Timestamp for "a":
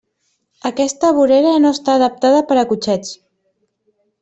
2.63-2.65